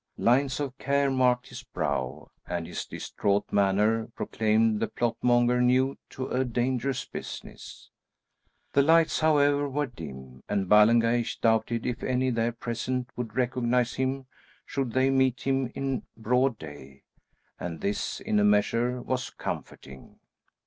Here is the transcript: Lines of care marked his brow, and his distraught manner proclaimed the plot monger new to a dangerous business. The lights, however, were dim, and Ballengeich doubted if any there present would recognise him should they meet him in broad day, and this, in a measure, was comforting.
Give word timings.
Lines 0.17 0.59
of 0.59 0.75
care 0.79 1.11
marked 1.11 1.49
his 1.49 1.61
brow, 1.61 2.31
and 2.47 2.65
his 2.65 2.85
distraught 2.87 3.45
manner 3.53 4.07
proclaimed 4.15 4.79
the 4.79 4.87
plot 4.87 5.15
monger 5.21 5.61
new 5.61 5.95
to 6.09 6.27
a 6.29 6.43
dangerous 6.43 7.05
business. 7.05 7.91
The 8.73 8.81
lights, 8.81 9.19
however, 9.19 9.69
were 9.69 9.85
dim, 9.85 10.41
and 10.49 10.67
Ballengeich 10.67 11.39
doubted 11.39 11.85
if 11.85 12.01
any 12.01 12.31
there 12.31 12.51
present 12.51 13.11
would 13.15 13.35
recognise 13.37 13.93
him 13.93 14.25
should 14.65 14.93
they 14.93 15.11
meet 15.11 15.41
him 15.41 15.71
in 15.75 16.01
broad 16.17 16.57
day, 16.57 17.03
and 17.59 17.79
this, 17.79 18.19
in 18.21 18.39
a 18.39 18.43
measure, 18.43 19.03
was 19.03 19.29
comforting. 19.29 20.17